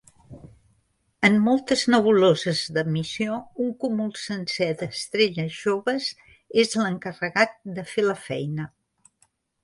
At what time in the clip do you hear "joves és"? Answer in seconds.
5.67-6.73